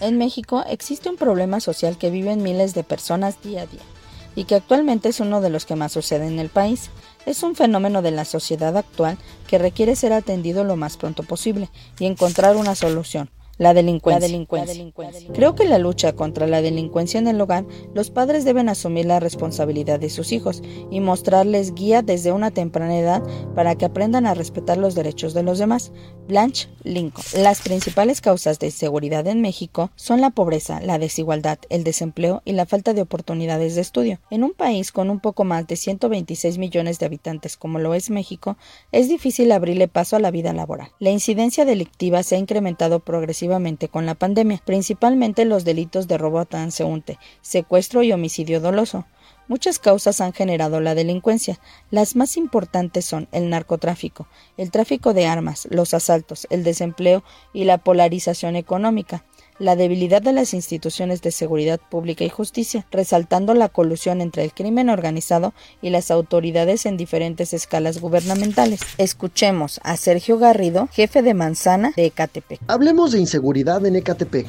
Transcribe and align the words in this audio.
En 0.00 0.18
México 0.18 0.64
existe 0.68 1.08
un 1.08 1.16
problema 1.16 1.60
social 1.60 1.98
que 1.98 2.10
viven 2.10 2.42
miles 2.42 2.74
de 2.74 2.84
personas 2.84 3.42
día 3.42 3.62
a 3.62 3.66
día 3.66 3.82
y 4.34 4.44
que 4.44 4.54
actualmente 4.54 5.08
es 5.08 5.20
uno 5.20 5.40
de 5.40 5.50
los 5.50 5.64
que 5.64 5.76
más 5.76 5.92
sucede 5.92 6.26
en 6.26 6.38
el 6.38 6.50
país. 6.50 6.90
Es 7.24 7.42
un 7.42 7.56
fenómeno 7.56 8.02
de 8.02 8.10
la 8.10 8.24
sociedad 8.24 8.76
actual 8.76 9.18
que 9.48 9.58
requiere 9.58 9.96
ser 9.96 10.12
atendido 10.12 10.62
lo 10.62 10.76
más 10.76 10.96
pronto 10.96 11.22
posible 11.22 11.70
y 11.98 12.06
encontrar 12.06 12.56
una 12.56 12.74
solución. 12.74 13.30
La 13.58 13.72
delincuencia. 13.72 14.28
Creo 15.32 15.54
que 15.54 15.64
la 15.64 15.78
lucha 15.78 16.12
contra 16.12 16.46
la 16.46 16.60
delincuencia 16.60 17.18
en 17.18 17.26
el 17.26 17.40
hogar, 17.40 17.64
los 17.94 18.10
padres 18.10 18.44
deben 18.44 18.68
asumir 18.68 19.06
la 19.06 19.18
responsabilidad 19.18 19.98
de 19.98 20.10
sus 20.10 20.32
hijos 20.32 20.62
y 20.90 21.00
mostrarles 21.00 21.72
guía 21.74 22.02
desde 22.02 22.32
una 22.32 22.50
temprana 22.50 22.98
edad 22.98 23.22
para 23.54 23.74
que 23.74 23.86
aprendan 23.86 24.26
a 24.26 24.34
respetar 24.34 24.76
los 24.76 24.94
derechos 24.94 25.32
de 25.32 25.42
los 25.42 25.58
demás. 25.58 25.92
Blanche 26.28 26.68
Lincoln. 26.82 27.24
Las 27.42 27.62
principales 27.62 28.20
causas 28.20 28.58
de 28.58 28.66
inseguridad 28.66 29.26
en 29.26 29.40
México 29.40 29.90
son 29.96 30.20
la 30.20 30.30
pobreza, 30.30 30.80
la 30.80 30.98
desigualdad, 30.98 31.58
el 31.70 31.82
desempleo 31.82 32.42
y 32.44 32.52
la 32.52 32.66
falta 32.66 32.92
de 32.92 33.02
oportunidades 33.02 33.74
de 33.74 33.80
estudio. 33.80 34.20
En 34.30 34.44
un 34.44 34.52
país 34.52 34.92
con 34.92 35.08
un 35.08 35.20
poco 35.20 35.44
más 35.44 35.66
de 35.66 35.76
126 35.76 36.58
millones 36.58 36.98
de 36.98 37.06
habitantes 37.06 37.56
como 37.56 37.78
lo 37.78 37.94
es 37.94 38.10
México, 38.10 38.56
es 38.92 39.08
difícil 39.08 39.50
abrirle 39.52 39.88
paso 39.88 40.16
a 40.16 40.20
la 40.20 40.30
vida 40.30 40.52
laboral. 40.52 40.90
La 40.98 41.10
incidencia 41.10 41.64
delictiva 41.64 42.22
se 42.22 42.34
ha 42.34 42.38
incrementado 42.38 43.00
progresivamente 43.00 43.45
con 43.90 44.06
la 44.06 44.14
pandemia, 44.14 44.60
principalmente 44.64 45.44
los 45.44 45.64
delitos 45.64 46.08
de 46.08 46.18
robo 46.18 46.38
a 46.38 46.44
transeúnte, 46.44 47.18
secuestro 47.40 48.02
y 48.02 48.12
homicidio 48.12 48.60
doloso. 48.60 49.06
Muchas 49.48 49.78
causas 49.78 50.20
han 50.20 50.32
generado 50.32 50.80
la 50.80 50.94
delincuencia. 50.94 51.60
Las 51.90 52.16
más 52.16 52.36
importantes 52.36 53.04
son 53.04 53.28
el 53.30 53.48
narcotráfico, 53.48 54.26
el 54.56 54.70
tráfico 54.70 55.14
de 55.14 55.26
armas, 55.26 55.68
los 55.70 55.94
asaltos, 55.94 56.46
el 56.50 56.64
desempleo 56.64 57.22
y 57.52 57.64
la 57.64 57.78
polarización 57.78 58.56
económica 58.56 59.24
la 59.58 59.76
debilidad 59.76 60.22
de 60.22 60.32
las 60.32 60.54
instituciones 60.54 61.22
de 61.22 61.30
seguridad 61.30 61.80
pública 61.80 62.24
y 62.24 62.28
justicia, 62.28 62.86
resaltando 62.90 63.54
la 63.54 63.68
colusión 63.68 64.20
entre 64.20 64.44
el 64.44 64.52
crimen 64.52 64.90
organizado 64.90 65.54
y 65.82 65.90
las 65.90 66.10
autoridades 66.10 66.86
en 66.86 66.96
diferentes 66.96 67.52
escalas 67.52 68.00
gubernamentales. 68.00 68.80
Escuchemos 68.98 69.80
a 69.82 69.96
Sergio 69.96 70.38
Garrido, 70.38 70.88
jefe 70.92 71.22
de 71.22 71.34
Manzana 71.34 71.92
de 71.96 72.06
Ecatepec. 72.06 72.60
Hablemos 72.66 73.12
de 73.12 73.20
inseguridad 73.20 73.84
en 73.86 73.96
Ecatepec. 73.96 74.46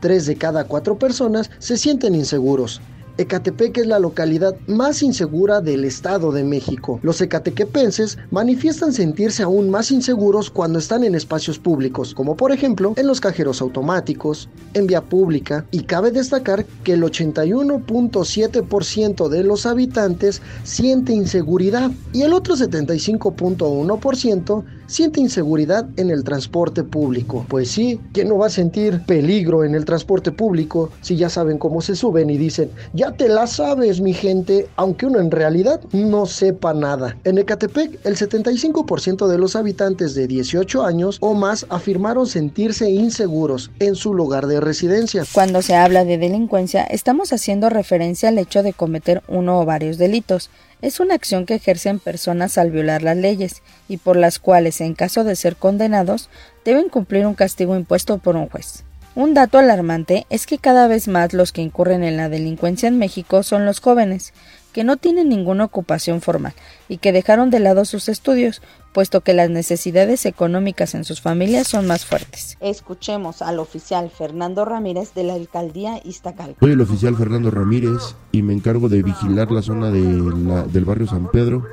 Tres 0.00 0.26
de 0.26 0.36
cada 0.36 0.64
cuatro 0.64 0.98
personas 0.98 1.50
se 1.58 1.76
sienten 1.76 2.14
inseguros. 2.14 2.80
Ecatepec 3.18 3.78
es 3.78 3.86
la 3.86 3.98
localidad 3.98 4.54
más 4.66 5.02
insegura 5.02 5.62
del 5.62 5.86
Estado 5.86 6.32
de 6.32 6.44
México. 6.44 7.00
Los 7.02 7.22
ecatequepenses 7.22 8.18
manifiestan 8.30 8.92
sentirse 8.92 9.42
aún 9.42 9.70
más 9.70 9.90
inseguros 9.90 10.50
cuando 10.50 10.78
están 10.78 11.02
en 11.02 11.14
espacios 11.14 11.58
públicos, 11.58 12.12
como 12.14 12.36
por 12.36 12.52
ejemplo 12.52 12.92
en 12.96 13.06
los 13.06 13.22
cajeros 13.22 13.62
automáticos, 13.62 14.50
en 14.74 14.86
vía 14.86 15.00
pública, 15.00 15.64
y 15.70 15.84
cabe 15.84 16.10
destacar 16.10 16.66
que 16.84 16.92
el 16.92 17.02
81.7% 17.02 19.28
de 19.28 19.44
los 19.44 19.64
habitantes 19.64 20.42
siente 20.62 21.14
inseguridad 21.14 21.90
y 22.12 22.20
el 22.20 22.34
otro 22.34 22.54
75.1% 22.54 24.64
siente 24.86 25.20
inseguridad 25.20 25.86
en 25.96 26.10
el 26.10 26.24
transporte 26.24 26.84
público. 26.84 27.44
Pues 27.48 27.70
sí, 27.70 28.00
¿quién 28.12 28.28
no 28.28 28.38
va 28.38 28.46
a 28.46 28.50
sentir 28.50 29.02
peligro 29.06 29.64
en 29.64 29.74
el 29.74 29.84
transporte 29.84 30.32
público 30.32 30.90
si 31.00 31.16
ya 31.16 31.28
saben 31.28 31.58
cómo 31.58 31.80
se 31.82 31.96
suben 31.96 32.30
y 32.30 32.36
dicen, 32.36 32.70
ya 32.92 33.12
te 33.12 33.28
la 33.28 33.46
sabes 33.46 34.00
mi 34.00 34.12
gente, 34.12 34.68
aunque 34.76 35.06
uno 35.06 35.20
en 35.20 35.30
realidad 35.30 35.80
no 35.92 36.26
sepa 36.26 36.74
nada? 36.74 37.16
En 37.24 37.38
Ecatepec, 37.38 38.04
el 38.04 38.16
75% 38.16 39.26
de 39.26 39.38
los 39.38 39.56
habitantes 39.56 40.14
de 40.14 40.26
18 40.26 40.84
años 40.84 41.18
o 41.20 41.34
más 41.34 41.66
afirmaron 41.68 42.26
sentirse 42.26 42.90
inseguros 42.90 43.70
en 43.78 43.94
su 43.94 44.14
lugar 44.14 44.46
de 44.46 44.60
residencia. 44.60 45.24
Cuando 45.32 45.62
se 45.62 45.74
habla 45.74 46.04
de 46.04 46.18
delincuencia, 46.18 46.84
estamos 46.84 47.32
haciendo 47.32 47.70
referencia 47.70 48.28
al 48.28 48.38
hecho 48.38 48.62
de 48.62 48.72
cometer 48.72 49.22
uno 49.28 49.60
o 49.60 49.64
varios 49.64 49.98
delitos 49.98 50.50
es 50.82 51.00
una 51.00 51.14
acción 51.14 51.46
que 51.46 51.54
ejercen 51.54 51.98
personas 51.98 52.58
al 52.58 52.70
violar 52.70 53.02
las 53.02 53.16
leyes 53.16 53.62
y 53.88 53.96
por 53.96 54.16
las 54.16 54.38
cuales, 54.38 54.80
en 54.80 54.94
caso 54.94 55.24
de 55.24 55.36
ser 55.36 55.56
condenados, 55.56 56.28
deben 56.64 56.88
cumplir 56.88 57.26
un 57.26 57.34
castigo 57.34 57.76
impuesto 57.76 58.18
por 58.18 58.36
un 58.36 58.48
juez. 58.48 58.84
Un 59.14 59.32
dato 59.32 59.56
alarmante 59.56 60.26
es 60.28 60.46
que 60.46 60.58
cada 60.58 60.88
vez 60.88 61.08
más 61.08 61.32
los 61.32 61.50
que 61.50 61.62
incurren 61.62 62.04
en 62.04 62.18
la 62.18 62.28
delincuencia 62.28 62.86
en 62.86 62.98
México 62.98 63.42
son 63.42 63.64
los 63.64 63.80
jóvenes, 63.80 64.34
que 64.76 64.84
no 64.84 64.98
tienen 64.98 65.30
ninguna 65.30 65.64
ocupación 65.64 66.20
formal 66.20 66.52
y 66.86 66.98
que 66.98 67.10
dejaron 67.10 67.48
de 67.48 67.60
lado 67.60 67.86
sus 67.86 68.10
estudios, 68.10 68.60
puesto 68.92 69.22
que 69.22 69.32
las 69.32 69.48
necesidades 69.48 70.26
económicas 70.26 70.94
en 70.94 71.04
sus 71.04 71.22
familias 71.22 71.66
son 71.66 71.86
más 71.86 72.04
fuertes. 72.04 72.58
Escuchemos 72.60 73.40
al 73.40 73.58
oficial 73.58 74.10
Fernando 74.10 74.66
Ramírez 74.66 75.14
de 75.14 75.24
la 75.24 75.32
alcaldía 75.32 75.98
Iztacalco. 76.04 76.58
Soy 76.60 76.72
el 76.72 76.80
oficial 76.82 77.16
Fernando 77.16 77.50
Ramírez 77.50 78.16
y 78.32 78.42
me 78.42 78.52
encargo 78.52 78.90
de 78.90 79.02
vigilar 79.02 79.50
la 79.50 79.62
zona 79.62 79.90
del 79.90 80.84
barrio 80.84 81.06
San 81.06 81.30
Pedro. 81.30 81.64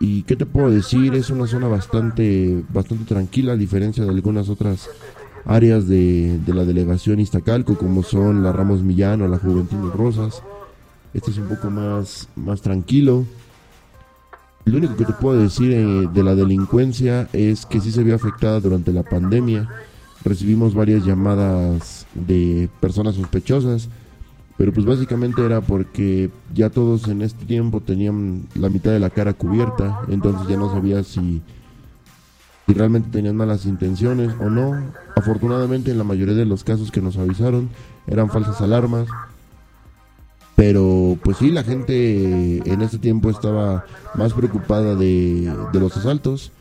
Y 0.00 0.22
qué 0.22 0.36
te 0.36 0.46
puedo 0.46 0.70
decir, 0.70 1.14
es 1.14 1.28
una 1.28 1.46
zona 1.46 1.68
bastante, 1.68 2.64
bastante 2.70 3.04
tranquila 3.04 3.52
a 3.52 3.56
diferencia 3.56 4.04
de 4.04 4.08
algunas 4.08 4.48
otras 4.48 4.88
áreas 5.44 5.86
de, 5.86 6.38
de 6.38 6.54
la 6.54 6.64
delegación 6.64 7.20
Iztacalco, 7.20 7.76
como 7.76 8.02
son 8.02 8.42
la 8.42 8.52
Ramos 8.52 8.82
Millano, 8.82 9.28
la 9.28 9.36
Juventino 9.36 9.90
Rosas. 9.90 10.42
Este 11.12 11.30
es 11.30 11.38
un 11.38 11.48
poco 11.48 11.70
más, 11.70 12.28
más 12.36 12.62
tranquilo. 12.62 13.24
Lo 14.64 14.78
único 14.78 14.96
que 14.96 15.04
te 15.04 15.12
puedo 15.12 15.40
decir 15.40 15.72
eh, 15.72 16.08
de 16.12 16.22
la 16.22 16.34
delincuencia 16.34 17.28
es 17.32 17.66
que 17.66 17.80
sí 17.80 17.90
se 17.90 18.04
vio 18.04 18.14
afectada 18.14 18.60
durante 18.60 18.92
la 18.92 19.02
pandemia. 19.02 19.68
Recibimos 20.22 20.74
varias 20.74 21.04
llamadas 21.04 22.06
de 22.14 22.68
personas 22.80 23.14
sospechosas, 23.14 23.88
pero 24.56 24.72
pues 24.72 24.84
básicamente 24.84 25.44
era 25.44 25.60
porque 25.62 26.30
ya 26.54 26.68
todos 26.68 27.08
en 27.08 27.22
este 27.22 27.46
tiempo 27.46 27.80
tenían 27.80 28.46
la 28.54 28.68
mitad 28.68 28.92
de 28.92 29.00
la 29.00 29.10
cara 29.10 29.32
cubierta, 29.32 30.02
entonces 30.08 30.46
ya 30.46 30.58
no 30.58 30.70
sabía 30.70 31.02
si 31.02 31.42
si 32.70 32.74
realmente 32.74 33.08
tenían 33.10 33.34
malas 33.34 33.66
intenciones 33.66 34.32
o 34.40 34.48
no. 34.48 34.92
Afortunadamente 35.16 35.90
en 35.90 35.98
la 35.98 36.04
mayoría 36.04 36.34
de 36.34 36.44
los 36.44 36.62
casos 36.62 36.92
que 36.92 37.00
nos 37.00 37.16
avisaron 37.16 37.68
eran 38.06 38.30
falsas 38.30 38.60
alarmas. 38.60 39.08
Pero 40.60 41.16
pues 41.24 41.38
sí, 41.38 41.50
la 41.50 41.64
gente 41.64 42.58
en 42.70 42.82
este 42.82 42.98
tiempo 42.98 43.30
estaba 43.30 43.86
más 44.12 44.34
preocupada 44.34 44.94
de, 44.94 45.50
de 45.72 45.80
los 45.80 45.96
asaltos 45.96 46.52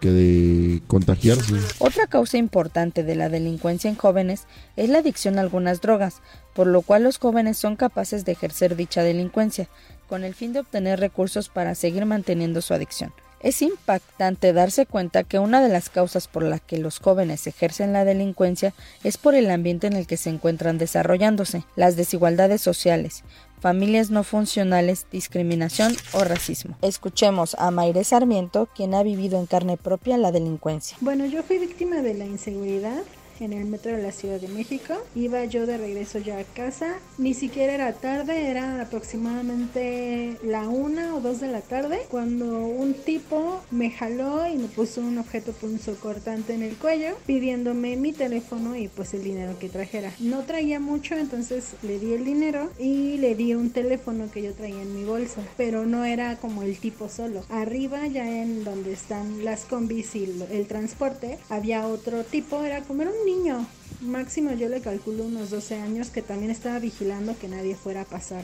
que 0.00 0.12
de 0.12 0.82
contagiarse. 0.86 1.56
Otra 1.80 2.06
causa 2.06 2.38
importante 2.38 3.02
de 3.02 3.16
la 3.16 3.28
delincuencia 3.28 3.90
en 3.90 3.96
jóvenes 3.96 4.46
es 4.76 4.90
la 4.90 5.00
adicción 5.00 5.38
a 5.38 5.40
algunas 5.40 5.80
drogas, 5.80 6.22
por 6.54 6.68
lo 6.68 6.82
cual 6.82 7.02
los 7.02 7.18
jóvenes 7.18 7.58
son 7.58 7.74
capaces 7.74 8.24
de 8.24 8.30
ejercer 8.30 8.76
dicha 8.76 9.02
delincuencia, 9.02 9.68
con 10.08 10.22
el 10.22 10.32
fin 10.32 10.52
de 10.52 10.60
obtener 10.60 11.00
recursos 11.00 11.48
para 11.48 11.74
seguir 11.74 12.06
manteniendo 12.06 12.62
su 12.62 12.74
adicción. 12.74 13.12
Es 13.42 13.62
impactante 13.62 14.52
darse 14.52 14.84
cuenta 14.84 15.24
que 15.24 15.38
una 15.38 15.62
de 15.62 15.70
las 15.70 15.88
causas 15.88 16.28
por 16.28 16.42
las 16.42 16.60
que 16.60 16.76
los 16.76 16.98
jóvenes 16.98 17.46
ejercen 17.46 17.94
la 17.94 18.04
delincuencia 18.04 18.74
es 19.02 19.16
por 19.16 19.34
el 19.34 19.50
ambiente 19.50 19.86
en 19.86 19.94
el 19.94 20.06
que 20.06 20.18
se 20.18 20.28
encuentran 20.28 20.76
desarrollándose, 20.76 21.64
las 21.74 21.96
desigualdades 21.96 22.60
sociales, 22.60 23.24
familias 23.60 24.10
no 24.10 24.24
funcionales, 24.24 25.06
discriminación 25.10 25.96
o 26.12 26.24
racismo. 26.24 26.76
Escuchemos 26.82 27.56
a 27.58 27.70
Mayre 27.70 28.04
Sarmiento, 28.04 28.68
quien 28.76 28.94
ha 28.94 29.02
vivido 29.02 29.38
en 29.40 29.46
carne 29.46 29.78
propia 29.78 30.18
la 30.18 30.32
delincuencia. 30.32 30.98
Bueno, 31.00 31.24
yo 31.24 31.42
fui 31.42 31.58
víctima 31.58 32.02
de 32.02 32.14
la 32.14 32.26
inseguridad 32.26 33.02
en 33.40 33.52
el 33.52 33.66
metro 33.66 33.96
de 33.96 34.02
la 34.02 34.12
Ciudad 34.12 34.40
de 34.40 34.48
México. 34.48 34.94
Iba 35.14 35.44
yo 35.44 35.66
de 35.66 35.78
regreso 35.78 36.18
ya 36.18 36.38
a 36.38 36.44
casa. 36.44 36.96
Ni 37.18 37.34
siquiera 37.34 37.74
era 37.74 37.92
tarde, 37.92 38.48
era 38.48 38.80
aproximadamente 38.82 40.36
la 40.42 40.68
una 40.68 41.14
o 41.14 41.20
dos 41.20 41.40
de 41.40 41.48
la 41.48 41.60
tarde 41.60 42.00
cuando 42.10 42.60
un 42.66 42.94
tipo 42.94 43.60
me 43.70 43.90
jaló 43.90 44.46
y 44.46 44.56
me 44.56 44.68
puso 44.68 45.00
un 45.00 45.18
objeto 45.18 45.52
punzocortante 45.52 46.54
en 46.54 46.62
el 46.62 46.76
cuello 46.76 47.16
pidiéndome 47.26 47.96
mi 47.96 48.12
teléfono 48.12 48.76
y 48.76 48.88
pues 48.88 49.14
el 49.14 49.22
dinero 49.22 49.58
que 49.58 49.68
trajera. 49.68 50.12
No 50.18 50.44
traía 50.44 50.80
mucho, 50.80 51.14
entonces 51.14 51.74
le 51.82 51.98
di 51.98 52.12
el 52.12 52.24
dinero 52.24 52.70
y 52.78 53.18
le 53.18 53.34
di 53.34 53.54
un 53.54 53.70
teléfono 53.70 54.30
que 54.30 54.42
yo 54.42 54.52
traía 54.54 54.82
en 54.82 54.94
mi 54.94 55.04
bolsa, 55.04 55.42
pero 55.56 55.86
no 55.86 56.04
era 56.04 56.36
como 56.36 56.62
el 56.62 56.78
tipo 56.78 57.08
solo. 57.08 57.44
Arriba 57.48 58.06
ya 58.06 58.42
en 58.42 58.64
donde 58.64 58.92
están 58.92 59.44
las 59.44 59.64
combis 59.64 60.14
y 60.14 60.24
el 60.50 60.66
transporte 60.66 61.38
había 61.48 61.86
otro 61.86 62.24
tipo, 62.24 62.62
era 62.64 62.82
como 62.82 63.02
era 63.02 63.10
un 63.10 63.24
niño, 63.30 63.64
máximo 64.00 64.52
yo 64.54 64.68
le 64.68 64.80
calculo 64.80 65.24
unos 65.24 65.50
12 65.50 65.76
años, 65.76 66.10
que 66.10 66.20
también 66.20 66.50
estaba 66.50 66.80
vigilando 66.80 67.38
que 67.38 67.48
nadie 67.48 67.76
fuera 67.76 68.02
a 68.02 68.04
pasar 68.04 68.42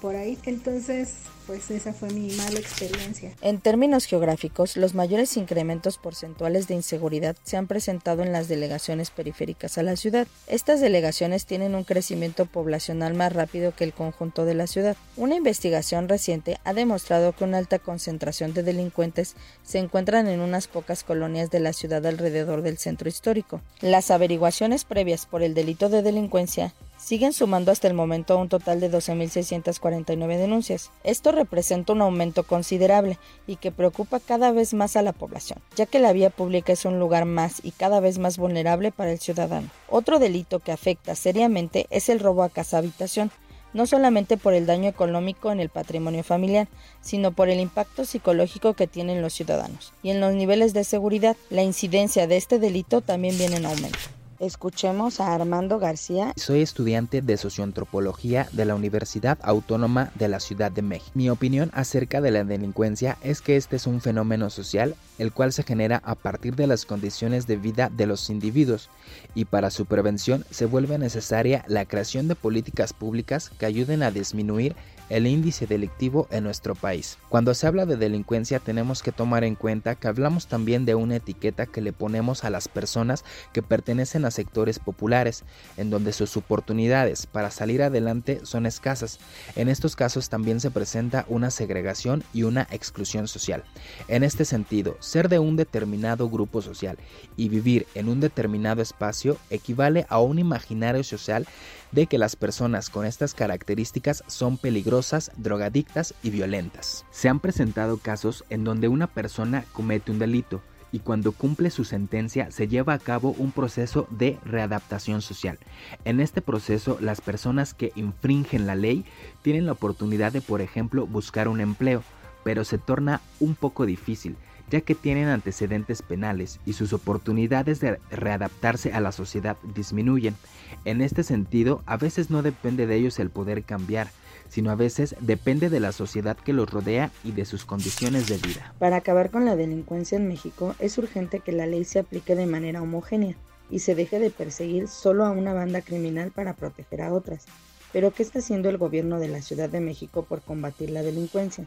por 0.00 0.16
ahí. 0.16 0.38
Entonces, 0.44 1.14
pues 1.48 1.70
esa 1.70 1.94
fue 1.94 2.10
mi 2.10 2.30
mala 2.32 2.58
experiencia. 2.58 3.32
En 3.40 3.58
términos 3.58 4.04
geográficos, 4.04 4.76
los 4.76 4.94
mayores 4.94 5.36
incrementos 5.38 5.96
porcentuales 5.96 6.68
de 6.68 6.74
inseguridad 6.74 7.36
se 7.42 7.56
han 7.56 7.66
presentado 7.66 8.22
en 8.22 8.32
las 8.32 8.48
delegaciones 8.48 9.10
periféricas 9.10 9.78
a 9.78 9.82
la 9.82 9.96
ciudad. 9.96 10.28
Estas 10.46 10.82
delegaciones 10.82 11.46
tienen 11.46 11.74
un 11.74 11.84
crecimiento 11.84 12.44
poblacional 12.44 13.14
más 13.14 13.32
rápido 13.32 13.74
que 13.74 13.84
el 13.84 13.94
conjunto 13.94 14.44
de 14.44 14.54
la 14.54 14.66
ciudad. 14.66 14.96
Una 15.16 15.36
investigación 15.36 16.08
reciente 16.08 16.58
ha 16.64 16.74
demostrado 16.74 17.32
que 17.32 17.44
una 17.44 17.56
alta 17.56 17.78
concentración 17.78 18.52
de 18.52 18.62
delincuentes 18.62 19.34
se 19.62 19.78
encuentran 19.78 20.28
en 20.28 20.40
unas 20.40 20.68
pocas 20.68 21.02
colonias 21.02 21.50
de 21.50 21.60
la 21.60 21.72
ciudad 21.72 22.04
alrededor 22.04 22.60
del 22.60 22.76
centro 22.76 23.08
histórico. 23.08 23.62
Las 23.80 24.10
averiguaciones 24.10 24.84
previas 24.84 25.24
por 25.24 25.42
el 25.42 25.54
delito 25.54 25.88
de 25.88 26.02
delincuencia 26.02 26.74
siguen 26.98 27.32
sumando 27.32 27.72
hasta 27.72 27.88
el 27.88 27.94
momento 27.94 28.36
un 28.36 28.48
total 28.48 28.80
de 28.80 28.90
12.649 28.90 30.36
denuncias. 30.36 30.90
Esto 31.04 31.32
representa 31.32 31.92
un 31.92 32.02
aumento 32.02 32.42
considerable 32.42 33.18
y 33.46 33.56
que 33.56 33.72
preocupa 33.72 34.20
cada 34.20 34.52
vez 34.52 34.74
más 34.74 34.96
a 34.96 35.02
la 35.02 35.12
población, 35.12 35.60
ya 35.76 35.86
que 35.86 36.00
la 36.00 36.12
vía 36.12 36.30
pública 36.30 36.72
es 36.72 36.84
un 36.84 36.98
lugar 36.98 37.24
más 37.24 37.60
y 37.62 37.70
cada 37.70 38.00
vez 38.00 38.18
más 38.18 38.36
vulnerable 38.36 38.92
para 38.92 39.12
el 39.12 39.18
ciudadano. 39.18 39.68
Otro 39.88 40.18
delito 40.18 40.58
que 40.58 40.72
afecta 40.72 41.14
seriamente 41.14 41.86
es 41.90 42.08
el 42.08 42.20
robo 42.20 42.42
a 42.42 42.50
casa 42.50 42.78
habitación, 42.78 43.30
no 43.72 43.86
solamente 43.86 44.36
por 44.36 44.54
el 44.54 44.66
daño 44.66 44.88
económico 44.88 45.52
en 45.52 45.60
el 45.60 45.68
patrimonio 45.68 46.24
familiar, 46.24 46.68
sino 47.00 47.32
por 47.32 47.48
el 47.48 47.60
impacto 47.60 48.04
psicológico 48.04 48.74
que 48.74 48.86
tienen 48.86 49.22
los 49.22 49.34
ciudadanos. 49.34 49.92
Y 50.02 50.10
en 50.10 50.20
los 50.20 50.32
niveles 50.34 50.72
de 50.72 50.84
seguridad, 50.84 51.36
la 51.50 51.62
incidencia 51.62 52.26
de 52.26 52.36
este 52.36 52.58
delito 52.58 53.02
también 53.02 53.36
viene 53.38 53.56
en 53.56 53.66
aumento. 53.66 54.17
Escuchemos 54.40 55.18
a 55.18 55.34
Armando 55.34 55.80
García. 55.80 56.32
Soy 56.36 56.62
estudiante 56.62 57.22
de 57.22 57.36
socioantropología 57.36 58.48
de 58.52 58.66
la 58.66 58.76
Universidad 58.76 59.36
Autónoma 59.42 60.12
de 60.14 60.28
la 60.28 60.38
Ciudad 60.38 60.70
de 60.70 60.80
México. 60.80 61.10
Mi 61.14 61.28
opinión 61.28 61.72
acerca 61.74 62.20
de 62.20 62.30
la 62.30 62.44
delincuencia 62.44 63.18
es 63.24 63.40
que 63.40 63.56
este 63.56 63.74
es 63.74 63.88
un 63.88 64.00
fenómeno 64.00 64.48
social 64.48 64.94
el 65.18 65.32
cual 65.32 65.52
se 65.52 65.64
genera 65.64 66.00
a 66.04 66.14
partir 66.14 66.54
de 66.54 66.68
las 66.68 66.86
condiciones 66.86 67.48
de 67.48 67.56
vida 67.56 67.90
de 67.92 68.06
los 68.06 68.30
individuos 68.30 68.90
y 69.34 69.44
para 69.44 69.70
su 69.70 69.86
prevención 69.86 70.44
se 70.50 70.66
vuelve 70.66 70.98
necesaria 70.98 71.64
la 71.66 71.84
creación 71.84 72.28
de 72.28 72.36
políticas 72.36 72.92
públicas 72.92 73.50
que 73.58 73.66
ayuden 73.66 74.04
a 74.04 74.12
disminuir 74.12 74.76
el 75.08 75.26
índice 75.26 75.66
delictivo 75.66 76.28
en 76.30 76.44
nuestro 76.44 76.74
país. 76.74 77.18
Cuando 77.28 77.54
se 77.54 77.66
habla 77.66 77.86
de 77.86 77.96
delincuencia 77.96 78.58
tenemos 78.58 79.02
que 79.02 79.12
tomar 79.12 79.44
en 79.44 79.54
cuenta 79.54 79.94
que 79.94 80.08
hablamos 80.08 80.46
también 80.46 80.84
de 80.84 80.94
una 80.94 81.16
etiqueta 81.16 81.66
que 81.66 81.80
le 81.80 81.92
ponemos 81.92 82.44
a 82.44 82.50
las 82.50 82.68
personas 82.68 83.24
que 83.52 83.62
pertenecen 83.62 84.24
a 84.24 84.30
sectores 84.30 84.78
populares, 84.78 85.44
en 85.76 85.90
donde 85.90 86.12
sus 86.12 86.36
oportunidades 86.36 87.26
para 87.26 87.50
salir 87.50 87.82
adelante 87.82 88.40
son 88.44 88.66
escasas. 88.66 89.18
En 89.56 89.68
estos 89.68 89.96
casos 89.96 90.28
también 90.28 90.60
se 90.60 90.70
presenta 90.70 91.24
una 91.28 91.50
segregación 91.50 92.24
y 92.32 92.42
una 92.42 92.66
exclusión 92.70 93.28
social. 93.28 93.64
En 94.08 94.22
este 94.22 94.44
sentido, 94.44 94.96
ser 95.00 95.28
de 95.28 95.38
un 95.38 95.56
determinado 95.56 96.28
grupo 96.28 96.62
social 96.62 96.98
y 97.36 97.48
vivir 97.48 97.86
en 97.94 98.08
un 98.08 98.20
determinado 98.20 98.82
espacio 98.82 99.36
equivale 99.50 100.06
a 100.08 100.20
un 100.20 100.38
imaginario 100.38 101.04
social 101.04 101.46
de 101.92 102.06
que 102.06 102.18
las 102.18 102.36
personas 102.36 102.90
con 102.90 103.04
estas 103.06 103.34
características 103.34 104.24
son 104.26 104.58
peligrosas, 104.58 105.30
drogadictas 105.36 106.14
y 106.22 106.30
violentas. 106.30 107.04
Se 107.10 107.28
han 107.28 107.40
presentado 107.40 107.98
casos 107.98 108.44
en 108.50 108.64
donde 108.64 108.88
una 108.88 109.06
persona 109.06 109.64
comete 109.72 110.12
un 110.12 110.18
delito 110.18 110.62
y 110.90 111.00
cuando 111.00 111.32
cumple 111.32 111.70
su 111.70 111.84
sentencia 111.84 112.50
se 112.50 112.68
lleva 112.68 112.94
a 112.94 112.98
cabo 112.98 113.34
un 113.38 113.52
proceso 113.52 114.06
de 114.10 114.38
readaptación 114.44 115.22
social. 115.22 115.58
En 116.04 116.20
este 116.20 116.40
proceso 116.40 116.98
las 117.00 117.20
personas 117.20 117.74
que 117.74 117.92
infringen 117.94 118.66
la 118.66 118.74
ley 118.74 119.04
tienen 119.42 119.66
la 119.66 119.72
oportunidad 119.72 120.32
de, 120.32 120.40
por 120.40 120.60
ejemplo, 120.60 121.06
buscar 121.06 121.48
un 121.48 121.60
empleo, 121.60 122.02
pero 122.44 122.64
se 122.64 122.78
torna 122.78 123.20
un 123.40 123.54
poco 123.54 123.84
difícil 123.86 124.36
ya 124.70 124.80
que 124.80 124.94
tienen 124.94 125.28
antecedentes 125.28 126.02
penales 126.02 126.60
y 126.66 126.74
sus 126.74 126.92
oportunidades 126.92 127.80
de 127.80 127.98
readaptarse 128.10 128.92
a 128.92 129.00
la 129.00 129.12
sociedad 129.12 129.56
disminuyen. 129.74 130.36
En 130.84 131.00
este 131.00 131.22
sentido, 131.22 131.82
a 131.86 131.96
veces 131.96 132.30
no 132.30 132.42
depende 132.42 132.86
de 132.86 132.96
ellos 132.96 133.18
el 133.18 133.30
poder 133.30 133.64
cambiar, 133.64 134.08
sino 134.48 134.70
a 134.70 134.74
veces 134.74 135.14
depende 135.20 135.70
de 135.70 135.80
la 135.80 135.92
sociedad 135.92 136.36
que 136.36 136.52
los 136.52 136.70
rodea 136.70 137.10
y 137.24 137.32
de 137.32 137.44
sus 137.44 137.64
condiciones 137.64 138.28
de 138.28 138.38
vida. 138.38 138.74
Para 138.78 138.96
acabar 138.96 139.30
con 139.30 139.44
la 139.44 139.56
delincuencia 139.56 140.16
en 140.16 140.28
México, 140.28 140.74
es 140.78 140.98
urgente 140.98 141.40
que 141.40 141.52
la 141.52 141.66
ley 141.66 141.84
se 141.84 142.00
aplique 142.00 142.34
de 142.34 142.46
manera 142.46 142.82
homogénea 142.82 143.36
y 143.70 143.80
se 143.80 143.94
deje 143.94 144.18
de 144.18 144.30
perseguir 144.30 144.88
solo 144.88 145.24
a 145.24 145.30
una 145.30 145.52
banda 145.52 145.82
criminal 145.82 146.30
para 146.30 146.54
proteger 146.54 147.02
a 147.02 147.12
otras. 147.12 147.44
Pero 147.92 148.12
¿qué 148.12 148.22
está 148.22 148.38
haciendo 148.38 148.68
el 148.68 148.78
gobierno 148.78 149.18
de 149.18 149.28
la 149.28 149.42
Ciudad 149.42 149.68
de 149.68 149.80
México 149.80 150.22
por 150.22 150.42
combatir 150.42 150.90
la 150.90 151.02
delincuencia? 151.02 151.66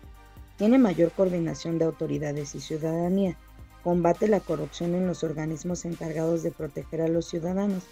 Tiene 0.57 0.77
mayor 0.77 1.12
coordinación 1.12 1.77
de 1.77 1.86
autoridades 1.86 2.56
y 2.56 2.62
ciudadanía, 2.62 3.38
combate 3.83 4.27
la 4.27 4.39
corrupción 4.39 4.94
en 4.95 5.07
los 5.07 5.24
organismos 5.24 5.86
encargados 5.86 6.44
de 6.44 6.51
proteger 6.51 7.01
a 7.01 7.07
los 7.07 7.27
ciudadanos 7.27 7.83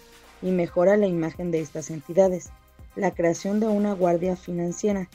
y 0.42 0.50
mejora 0.50 0.96
la 0.96 1.06
imagen 1.06 1.50
de 1.50 1.60
estas 1.60 1.90
entidades. 1.90 2.50
La 2.96 3.12
creación 3.12 3.60
de 3.60 3.66
una 3.66 3.92
guardia 3.92 4.36
financiera 4.36 5.08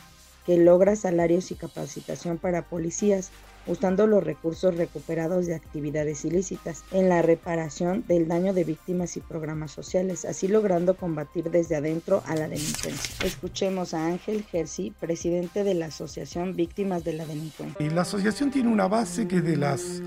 que 0.45 0.57
logra 0.57 0.95
salarios 0.95 1.51
y 1.51 1.55
capacitación 1.55 2.37
para 2.37 2.63
policías, 2.63 3.31
usando 3.67 4.05
los 4.05 4.23
recursos 4.23 4.77
recuperados 4.77 5.47
de 5.47 5.55
actividades 5.55 6.23
ilícitas 6.23 6.83
en 6.91 7.09
la 7.09 7.23
reparación 7.23 8.03
del 8.07 8.27
daño 8.27 8.53
de 8.53 8.63
víctimas 8.63 9.17
y 9.17 9.21
programas 9.21 9.71
sociales, 9.71 10.23
así 10.23 10.47
logrando 10.47 10.95
combatir 10.95 11.49
desde 11.49 11.75
adentro 11.75 12.21
a 12.27 12.35
la 12.35 12.47
delincuencia. 12.47 13.25
Escuchemos 13.25 13.95
a 13.95 14.05
Ángel 14.05 14.43
Gersi, 14.43 14.93
presidente 14.99 15.63
de 15.63 15.73
la 15.73 15.87
Asociación 15.87 16.55
Víctimas 16.55 17.03
de 17.03 17.13
la 17.13 17.25
Delincuencia. 17.25 17.83
Y 17.83 17.89
la 17.89 18.01
asociación 18.01 18.51
tiene 18.51 18.69
una 18.69 18.87
base 18.87 19.27
que 19.27 19.37
es 19.37 19.43
de 19.43 19.57
las 19.57 20.01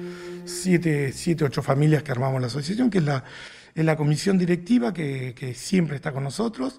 siete, 0.44 1.12
siete, 1.12 1.44
ocho 1.44 1.61
familias 1.61 2.05
que 2.05 2.12
armamos 2.12 2.41
la 2.41 2.46
asociación, 2.46 2.91
que 2.91 2.99
es 2.99 3.05
la, 3.05 3.25
es 3.75 3.84
la 3.84 3.96
comisión 3.96 4.38
directiva 4.38 4.94
que, 4.94 5.34
que 5.34 5.55
siempre 5.55 5.96
está 5.96 6.12
con 6.12 6.23
nosotros, 6.23 6.79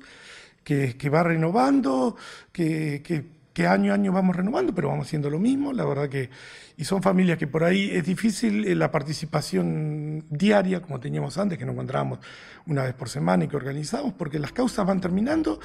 que, 0.63 0.95
que 0.95 1.09
va 1.09 1.23
renovando, 1.23 2.15
que, 2.53 3.01
que 3.03 3.38
que 3.59 3.67
año 3.67 3.91
a 3.91 3.95
año 3.95 4.13
vamos 4.13 4.37
renovando, 4.37 4.73
pero 4.73 4.87
vamos 4.87 5.07
haciendo 5.07 5.29
lo 5.29 5.37
mismo, 5.37 5.73
la 5.73 5.83
verdad 5.83 6.07
que, 6.07 6.29
y 6.77 6.85
son 6.85 7.03
familias 7.03 7.37
que 7.37 7.45
por 7.45 7.65
ahí 7.65 7.89
es 7.91 8.05
difícil 8.05 8.65
eh, 8.65 8.73
la 8.73 8.89
participación 8.89 10.23
diaria, 10.29 10.81
como 10.81 10.97
teníamos 11.01 11.37
antes, 11.37 11.57
que 11.57 11.65
nos 11.65 11.73
encontrábamos 11.73 12.19
una 12.67 12.83
vez 12.83 12.93
por 12.93 13.09
semana 13.09 13.43
y 13.43 13.49
que 13.49 13.57
organizamos, 13.57 14.13
porque 14.13 14.39
las 14.39 14.53
causas 14.53 14.87
van 14.87 15.01
terminando, 15.01 15.59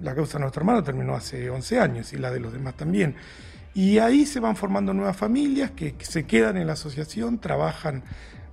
la 0.00 0.14
causa 0.14 0.38
de 0.38 0.44
nuestro 0.44 0.62
hermano 0.62 0.82
terminó 0.82 1.14
hace 1.14 1.50
11 1.50 1.78
años 1.78 2.12
y 2.14 2.16
la 2.16 2.30
de 2.30 2.40
los 2.40 2.54
demás 2.54 2.74
también. 2.74 3.16
Y 3.74 3.98
ahí 3.98 4.24
se 4.24 4.40
van 4.40 4.56
formando 4.56 4.94
nuevas 4.94 5.18
familias 5.18 5.72
que, 5.72 5.92
que 5.92 6.06
se 6.06 6.24
quedan 6.24 6.56
en 6.56 6.66
la 6.66 6.72
asociación, 6.72 7.38
trabajan 7.38 8.02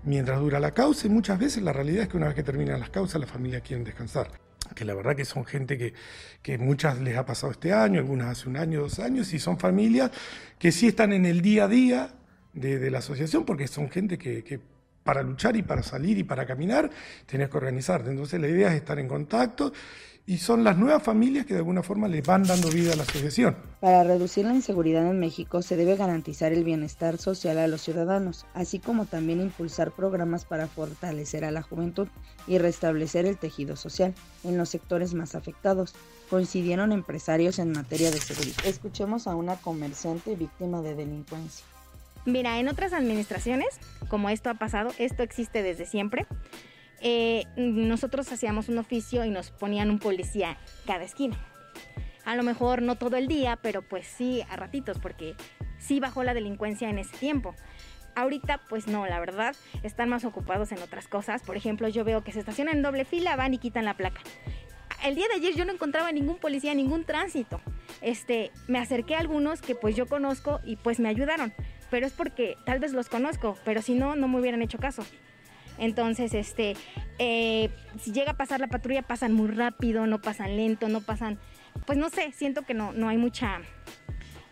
mientras 0.04 0.42
dura 0.42 0.60
la 0.60 0.72
causa 0.72 1.08
y 1.08 1.10
muchas 1.10 1.40
veces 1.40 1.64
la 1.64 1.72
realidad 1.72 2.02
es 2.02 2.10
que 2.10 2.18
una 2.18 2.26
vez 2.26 2.36
que 2.36 2.44
terminan 2.44 2.82
las 2.82 2.90
causas 2.90 3.22
las 3.22 3.32
familias 3.32 3.62
quieren 3.62 3.86
descansar 3.86 4.43
que 4.76 4.86
la 4.86 4.94
verdad 4.94 5.16
que 5.16 5.26
son 5.26 5.46
gente 5.46 5.78
que, 5.78 5.94
que 6.42 6.58
muchas 6.58 7.00
les 7.00 7.18
ha 7.18 7.26
pasado 7.26 7.52
este 7.52 7.74
año, 7.74 8.00
algunas 8.00 8.30
hace 8.30 8.50
un 8.50 8.58
año, 8.58 8.82
dos 8.82 9.00
años, 9.00 9.34
y 9.34 9.40
son 9.40 9.60
familias 9.60 10.12
que 10.58 10.72
sí 10.72 10.88
están 10.88 11.14
en 11.14 11.26
el 11.26 11.42
día 11.42 11.66
a 11.66 11.68
día 11.68 12.14
de, 12.54 12.92
la 12.92 13.00
asociación, 13.00 13.46
porque 13.46 13.68
son 13.68 13.90
gente 13.90 14.18
que, 14.18 14.60
para 15.04 15.22
luchar 15.24 15.56
y 15.56 15.64
para 15.64 15.84
salir 15.84 16.18
y 16.18 16.24
para 16.24 16.46
caminar 16.46 16.90
tenés 17.26 17.50
que 17.50 17.58
organizarte. 17.58 18.10
Entonces 18.10 18.40
la 18.40 18.48
idea 18.48 18.70
es 18.70 18.76
estar 18.76 19.00
en 19.00 19.08
contacto 19.08 19.72
y 20.26 20.38
son 20.38 20.64
las 20.64 20.78
nuevas 20.78 21.04
familias 21.04 21.46
que 21.46 21.54
de 21.54 21.60
alguna 21.60 21.84
forma 21.84 22.08
le 22.08 22.22
van 22.22 22.44
dando 22.44 22.70
vida 22.70 22.94
a 22.94 22.96
la 22.96 23.04
asociación. 23.04 23.58
Para 23.82 24.04
reducir 24.04 24.46
la 24.46 24.54
inseguridad 24.54 25.06
en 25.10 25.20
México 25.20 25.62
se 25.62 25.76
debe 25.76 25.98
garantizar 25.98 26.54
el 26.54 26.64
bienestar 26.64 27.18
social 27.18 27.58
a 27.58 27.68
los 27.68 27.82
ciudadanos, 27.82 28.46
así 28.54 28.80
como 28.80 29.06
también 29.06 29.42
impulsar 29.42 29.92
programas 29.92 30.46
para 30.46 30.68
fortalecer 30.68 31.44
a 31.44 31.52
la 31.52 31.62
juventud 31.62 32.08
y 32.48 32.58
restablecer 32.58 33.26
el 33.26 33.38
tejido 33.38 33.76
social 33.76 34.14
en 34.46 34.58
los 34.58 34.70
sectores 34.70 35.14
más 35.14 35.36
afectados. 35.36 35.94
Coincidieron 36.30 36.94
empresarios 36.94 37.60
en 37.60 37.74
materia 37.74 38.10
de 38.10 38.22
seguridad. 38.22 38.66
Escuchemos 38.66 39.28
a 39.28 39.36
una 39.36 39.58
comerciante 39.58 40.36
víctima 40.36 40.82
de 40.82 40.96
delincuencia. 40.96 41.66
Mira, 42.26 42.60
en 42.60 42.70
otras 42.70 42.94
administraciones, 42.94 43.80
como 44.08 44.30
esto 44.30 44.50
ha 44.50 44.54
pasado, 44.54 44.92
esto 44.98 45.24
existe 45.24 45.62
desde 45.62 45.86
siempre 45.86 46.26
eh, 47.06 47.46
nosotros 47.58 48.32
hacíamos 48.32 48.70
un 48.70 48.78
oficio 48.78 49.26
y 49.26 49.30
nos 49.30 49.52
ponían 49.52 49.92
un 49.92 50.00
policía 50.00 50.58
cada 50.88 51.04
esquina. 51.04 51.38
A 52.24 52.38
lo 52.38 52.44
mejor 52.44 52.82
no 52.82 52.96
todo 52.96 53.18
el 53.18 53.28
día, 53.28 53.60
pero 53.62 53.82
pues 53.82 54.08
sí 54.08 54.42
a 54.50 54.56
ratitos, 54.56 55.00
porque 55.00 55.36
sí 55.78 56.00
bajó 56.00 56.24
la 56.24 56.34
delincuencia 56.34 56.90
en 56.90 56.98
ese 56.98 57.16
tiempo. 57.18 57.56
Ahorita 58.16 58.62
pues 58.70 58.88
no, 58.88 59.06
la 59.06 59.20
verdad, 59.20 59.54
están 59.84 60.08
más 60.08 60.24
ocupados 60.24 60.72
en 60.72 60.82
otras 60.82 61.10
cosas. 61.10 61.44
Por 61.44 61.58
ejemplo, 61.58 61.90
yo 61.90 62.06
veo 62.06 62.24
que 62.24 62.32
se 62.32 62.40
estacionan 62.40 62.78
en 62.78 62.84
doble 62.84 63.04
fila, 63.04 63.36
van 63.36 63.54
y 63.54 63.58
quitan 63.58 63.84
la 63.84 63.96
placa. 63.96 64.22
El 65.04 65.16
día 65.16 65.28
de 65.28 65.34
ayer 65.34 65.56
yo 65.56 65.66
no 65.66 65.74
encontraba 65.74 66.14
ningún 66.14 66.38
policía, 66.38 66.74
ningún 66.74 67.04
tránsito. 67.04 67.60
Este, 68.02 68.52
me 68.70 68.80
acerqué 68.80 69.16
a 69.16 69.20
algunos 69.20 69.62
que 69.62 69.76
pues 69.76 69.98
yo 69.98 70.06
conozco 70.06 70.62
y 70.64 70.78
pues 70.78 71.02
me 71.02 71.10
ayudaron, 71.10 71.54
pero 71.94 72.08
es 72.08 72.14
porque 72.14 72.58
tal 72.66 72.80
vez 72.80 72.92
los 72.92 73.08
conozco, 73.08 73.56
pero 73.64 73.84
si 73.84 73.94
no, 73.94 74.16
no 74.16 74.28
me 74.28 74.40
hubieran 74.40 74.64
hecho 74.64 74.80
caso. 74.80 75.06
Entonces, 75.78 76.34
este, 76.34 76.76
eh, 77.20 77.70
si 78.02 78.12
llega 78.12 78.32
a 78.32 78.36
pasar 78.36 78.60
la 78.60 78.68
patrulla, 78.68 79.04
pasan 79.04 79.32
muy 79.32 79.48
rápido, 79.50 80.08
no 80.08 80.20
pasan 80.20 80.58
lento, 80.58 80.90
no 80.90 81.02
pasan 81.02 81.38
pues 81.86 82.00
no 82.00 82.10
sé, 82.10 82.32
siento 82.32 82.64
que 82.64 82.74
no, 82.74 82.94
no 82.94 83.10
hay 83.10 83.18
mucha 83.18 83.62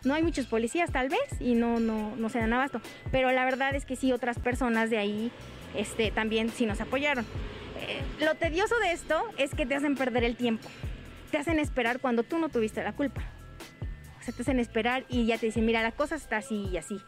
no 0.04 0.14
hay 0.14 0.22
muchos 0.22 0.46
policías 0.46 0.92
tal 0.92 1.08
vez 1.08 1.40
y 1.40 1.56
no, 1.56 1.80
no, 1.80 2.14
no 2.14 2.28
se 2.28 2.38
dan 2.38 2.52
abasto. 2.52 2.80
Pero 3.10 3.32
la 3.32 3.44
verdad 3.44 3.74
es 3.74 3.86
que 3.86 3.96
sí, 3.96 4.12
otras 4.12 4.38
personas 4.38 4.88
de 4.88 4.98
ahí 4.98 5.32
este, 5.76 6.12
también 6.12 6.48
sí 6.48 6.64
nos 6.64 6.80
apoyaron. 6.80 7.24
Eh, 7.80 8.24
lo 8.24 8.36
tedioso 8.36 8.78
de 8.78 8.92
esto 8.92 9.20
es 9.36 9.52
que 9.52 9.66
te 9.66 9.74
hacen 9.74 9.96
perder 9.96 10.22
el 10.22 10.36
tiempo. 10.36 10.68
Te 11.32 11.38
hacen 11.38 11.58
esperar 11.58 11.98
cuando 11.98 12.22
tú 12.22 12.38
no 12.38 12.50
tuviste 12.50 12.84
la 12.84 12.92
culpa. 12.92 13.24
O 14.22 14.24
sea, 14.24 14.32
te 14.32 14.42
hacen 14.42 14.60
esperar 14.60 15.04
y 15.08 15.26
ya 15.26 15.36
te 15.36 15.46
dicen, 15.46 15.66
mira, 15.66 15.82
la 15.82 15.90
cosa 15.90 16.14
está 16.14 16.36
así 16.36 16.68
y 16.72 16.76
así. 16.76 17.00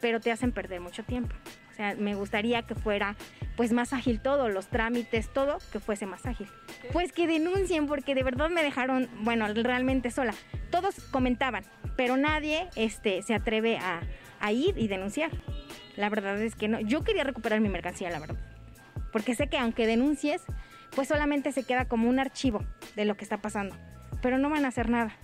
Pero 0.00 0.20
te 0.20 0.30
hacen 0.30 0.52
perder 0.52 0.80
mucho 0.80 1.02
tiempo. 1.02 1.34
O 1.72 1.74
sea, 1.74 1.96
me 1.96 2.14
gustaría 2.14 2.62
que 2.62 2.76
fuera 2.76 3.16
pues 3.56 3.72
más 3.72 3.92
ágil 3.92 4.20
todo, 4.20 4.48
los 4.48 4.68
trámites, 4.68 5.32
todo, 5.32 5.58
que 5.72 5.80
fuese 5.80 6.06
más 6.06 6.26
ágil. 6.26 6.46
Pues 6.92 7.10
que 7.10 7.26
denuncien 7.26 7.88
porque 7.88 8.14
de 8.14 8.22
verdad 8.22 8.50
me 8.50 8.62
dejaron, 8.62 9.08
bueno, 9.22 9.52
realmente 9.52 10.12
sola. 10.12 10.32
Todos 10.70 10.94
comentaban, 11.10 11.64
pero 11.96 12.16
nadie 12.16 12.68
este, 12.76 13.22
se 13.22 13.34
atreve 13.34 13.78
a, 13.78 14.02
a 14.38 14.52
ir 14.52 14.78
y 14.78 14.86
denunciar. 14.86 15.32
La 15.96 16.08
verdad 16.08 16.40
es 16.40 16.54
que 16.54 16.68
no. 16.68 16.78
Yo 16.78 17.02
quería 17.02 17.24
recuperar 17.24 17.60
mi 17.60 17.68
mercancía, 17.68 18.10
la 18.10 18.20
verdad. 18.20 18.36
Porque 19.12 19.34
sé 19.34 19.48
que 19.48 19.58
aunque 19.58 19.88
denuncies, 19.88 20.42
pues 20.94 21.08
solamente 21.08 21.50
se 21.50 21.64
queda 21.64 21.86
como 21.86 22.08
un 22.08 22.20
archivo 22.20 22.64
de 22.94 23.06
lo 23.06 23.16
que 23.16 23.24
está 23.24 23.38
pasando. 23.38 23.74
Pero 24.22 24.38
no 24.38 24.50
van 24.50 24.64
a 24.64 24.68
hacer 24.68 24.88
nada. 24.88 25.16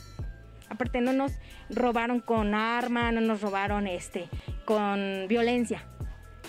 Aparte 0.68 1.00
no 1.00 1.12
nos 1.12 1.32
robaron 1.70 2.20
con 2.20 2.54
arma, 2.54 3.12
no 3.12 3.20
nos 3.20 3.40
robaron 3.40 3.86
este 3.86 4.28
con 4.64 5.26
violencia. 5.28 5.84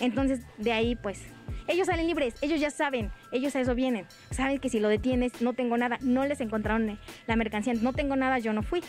Entonces, 0.00 0.40
de 0.58 0.72
ahí 0.72 0.96
pues 0.96 1.22
ellos 1.68 1.86
salen 1.86 2.06
libres, 2.06 2.34
ellos 2.40 2.60
ya 2.60 2.70
saben, 2.70 3.10
ellos 3.30 3.54
a 3.54 3.60
eso 3.60 3.74
vienen. 3.74 4.06
Saben 4.30 4.58
que 4.58 4.70
si 4.70 4.80
lo 4.80 4.88
detienes, 4.88 5.42
no 5.42 5.52
tengo 5.52 5.76
nada, 5.76 5.98
no 6.00 6.24
les 6.24 6.40
encontraron 6.40 6.98
la 7.26 7.36
mercancía, 7.36 7.74
no 7.74 7.92
tengo 7.92 8.16
nada, 8.16 8.38
yo 8.38 8.54
no 8.54 8.62
fui. 8.62 8.82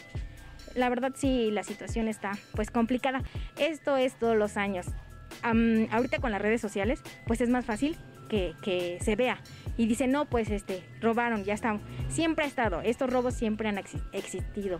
La 0.75 0.87
verdad 0.87 1.11
sí, 1.15 1.51
la 1.51 1.63
situación 1.63 2.07
está 2.07 2.31
pues 2.55 2.71
complicada. 2.71 3.21
Esto 3.57 3.97
es 3.97 4.17
todos 4.17 4.37
los 4.37 4.55
años. 4.55 4.87
ahorita 5.43 6.19
con 6.19 6.31
las 6.31 6.41
redes 6.41 6.61
sociales, 6.61 7.01
pues 7.27 7.41
es 7.41 7.49
más 7.49 7.65
fácil 7.65 7.97
que, 8.29 8.53
que, 8.61 8.97
se 9.01 9.17
vea. 9.17 9.41
Y 9.75 9.87
dice, 9.87 10.07
no, 10.07 10.25
pues 10.25 10.49
este, 10.49 10.83
robaron, 11.01 11.43
ya 11.43 11.55
está. 11.55 11.77
Siempre 12.07 12.45
ha 12.45 12.47
estado, 12.47 12.81
estos 12.81 13.11
robos 13.11 13.33
siempre 13.33 13.67
han 13.67 13.77
existido 14.13 14.79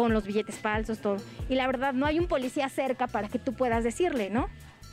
con 0.00 0.14
los 0.14 0.24
billetes 0.24 0.58
falsos, 0.58 1.00
todo. 1.00 1.18
Y 1.50 1.56
la 1.56 1.66
verdad, 1.66 1.92
no 1.92 2.06
hay 2.06 2.18
un 2.18 2.26
policía 2.26 2.70
cerca 2.70 3.06
para 3.06 3.28
que 3.28 3.38
tú 3.38 3.52
puedas 3.52 3.84
decirle, 3.84 4.30
¿no? 4.30 4.48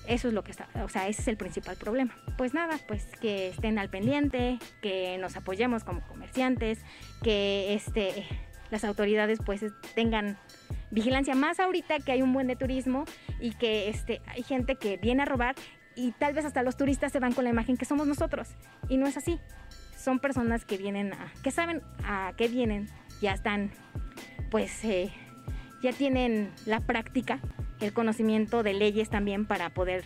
Eso 0.06 0.28
es 0.28 0.34
lo 0.34 0.44
que 0.44 0.52
está, 0.52 0.68
o 0.84 0.90
sea, 0.90 1.08
ese 1.08 1.22
es 1.22 1.28
el 1.30 1.38
principal 1.38 1.78
problema. 1.78 2.14
Pues 2.38 2.54
nada, 2.54 2.78
pues 2.90 3.06
que 3.22 3.48
estén 3.48 3.80
al 3.80 3.90
pendiente, 3.90 4.60
que 4.82 5.18
nos 5.18 5.38
apoyemos 5.38 5.86
como 5.86 6.02
comerciantes, 6.02 6.80
que 7.24 7.74
este, 7.74 8.26
las 8.70 8.84
autoridades 8.84 9.40
pues 9.46 9.64
tengan 9.96 10.38
vigilancia 10.92 11.36
más 11.36 11.62
ahorita 11.62 12.00
que 12.00 12.12
hay 12.12 12.22
un 12.22 12.34
buen 12.34 12.48
de 12.48 12.58
turismo 12.58 13.06
y 13.40 13.52
que 13.52 13.88
este, 13.88 14.22
hay 14.28 14.44
gente 14.44 14.76
que 14.76 14.98
viene 14.98 15.22
a 15.22 15.26
robar 15.26 15.56
y 15.96 16.12
tal 16.12 16.34
vez 16.34 16.44
hasta 16.44 16.64
los 16.64 16.76
turistas 16.76 17.14
se 17.14 17.22
van 17.22 17.32
con 17.32 17.46
la 17.46 17.50
imagen 17.50 17.78
que 17.78 17.86
somos 17.86 18.08
nosotros 18.08 18.50
y 18.90 18.98
no 18.98 19.08
es 19.08 19.16
así. 19.16 19.40
Son 19.98 20.20
personas 20.20 20.66
que 20.66 20.78
vienen 20.78 21.14
a, 21.14 21.32
que 21.44 21.52
saben 21.52 21.82
a 22.04 22.34
qué 22.36 22.50
vienen, 22.50 22.90
ya 23.22 23.34
están, 23.34 23.72
pues 24.52 24.84
eh, 24.84 25.12
ya 25.82 25.94
tienen 25.94 26.52
la 26.66 26.80
práctica 26.82 27.40
el 27.80 27.94
conocimiento 27.94 28.64
de 28.64 28.74
leyes 28.74 29.10
también 29.10 29.46
para 29.46 29.70
poder 29.70 30.04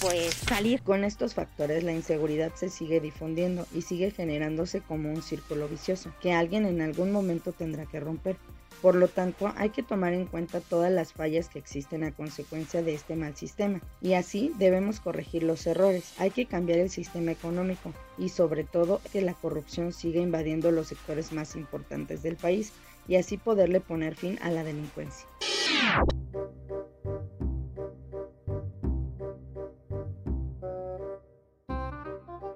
pues 0.00 0.34
salir. 0.34 0.82
Con 0.82 1.04
estos 1.04 1.34
factores 1.34 1.84
la 1.84 1.92
inseguridad 1.92 2.54
se 2.54 2.70
sigue 2.70 3.00
difundiendo 3.00 3.66
y 3.74 3.82
sigue 3.82 4.10
generándose 4.10 4.80
como 4.80 5.10
un 5.10 5.22
círculo 5.22 5.68
vicioso 5.68 6.12
que 6.20 6.32
alguien 6.32 6.64
en 6.66 6.80
algún 6.80 7.12
momento 7.12 7.52
tendrá 7.52 7.86
que 7.86 8.00
romper. 8.00 8.36
Por 8.82 8.96
lo 8.96 9.06
tanto, 9.06 9.52
hay 9.56 9.70
que 9.70 9.84
tomar 9.84 10.12
en 10.12 10.26
cuenta 10.26 10.60
todas 10.60 10.90
las 10.90 11.12
fallas 11.12 11.48
que 11.48 11.60
existen 11.60 12.02
a 12.02 12.10
consecuencia 12.10 12.82
de 12.82 12.94
este 12.94 13.14
mal 13.14 13.36
sistema 13.36 13.80
y 14.00 14.14
así 14.14 14.52
debemos 14.58 14.98
corregir 14.98 15.44
los 15.44 15.64
errores. 15.68 16.12
Hay 16.18 16.32
que 16.32 16.46
cambiar 16.46 16.80
el 16.80 16.90
sistema 16.90 17.30
económico 17.30 17.92
y 18.18 18.28
sobre 18.28 18.64
todo 18.64 19.00
que 19.12 19.22
la 19.22 19.34
corrupción 19.34 19.92
siga 19.92 20.20
invadiendo 20.20 20.72
los 20.72 20.88
sectores 20.88 21.32
más 21.32 21.54
importantes 21.54 22.24
del 22.24 22.34
país 22.34 22.72
y 23.06 23.14
así 23.14 23.36
poderle 23.36 23.80
poner 23.80 24.16
fin 24.16 24.36
a 24.42 24.50
la 24.50 24.64
delincuencia. 24.64 25.28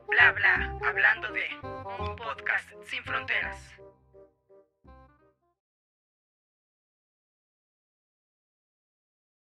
Bla 0.08 0.32
bla, 0.32 0.78
hablando 0.88 1.28
de 1.32 1.44
un 1.62 2.16
podcast 2.16 2.68
sin. 2.90 3.15